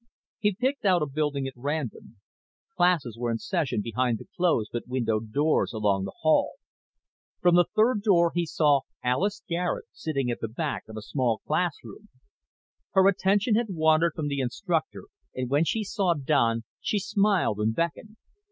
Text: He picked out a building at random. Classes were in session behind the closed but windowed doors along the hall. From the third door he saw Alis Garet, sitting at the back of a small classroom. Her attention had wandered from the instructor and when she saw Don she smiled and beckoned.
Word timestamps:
He 0.39 0.55
picked 0.55 0.83
out 0.83 1.03
a 1.03 1.05
building 1.05 1.45
at 1.45 1.53
random. 1.55 2.17
Classes 2.75 3.19
were 3.19 3.29
in 3.29 3.37
session 3.37 3.81
behind 3.83 4.17
the 4.17 4.25
closed 4.35 4.71
but 4.73 4.87
windowed 4.87 5.31
doors 5.31 5.73
along 5.73 6.05
the 6.05 6.13
hall. 6.21 6.53
From 7.39 7.53
the 7.53 7.67
third 7.75 8.01
door 8.01 8.31
he 8.33 8.47
saw 8.47 8.79
Alis 9.03 9.43
Garet, 9.47 9.85
sitting 9.91 10.31
at 10.31 10.39
the 10.41 10.47
back 10.47 10.85
of 10.87 10.97
a 10.97 11.03
small 11.03 11.43
classroom. 11.45 12.09
Her 12.93 13.07
attention 13.07 13.53
had 13.53 13.67
wandered 13.69 14.13
from 14.15 14.27
the 14.27 14.39
instructor 14.39 15.03
and 15.35 15.51
when 15.51 15.65
she 15.65 15.83
saw 15.83 16.15
Don 16.15 16.63
she 16.79 16.97
smiled 16.97 17.59
and 17.59 17.75
beckoned. 17.75 18.17